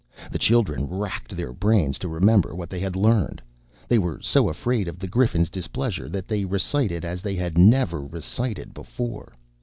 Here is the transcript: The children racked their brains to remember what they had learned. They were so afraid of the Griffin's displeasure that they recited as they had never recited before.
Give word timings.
The 0.31 0.39
children 0.39 0.85
racked 0.87 1.37
their 1.37 1.53
brains 1.53 1.99
to 1.99 2.07
remember 2.07 2.55
what 2.55 2.71
they 2.71 2.79
had 2.79 2.95
learned. 2.95 3.39
They 3.87 3.99
were 3.99 4.19
so 4.19 4.49
afraid 4.49 4.87
of 4.87 4.97
the 4.97 5.05
Griffin's 5.05 5.51
displeasure 5.51 6.09
that 6.09 6.27
they 6.27 6.43
recited 6.43 7.05
as 7.05 7.21
they 7.21 7.35
had 7.35 7.55
never 7.55 8.01
recited 8.03 8.73
before. 8.73 9.37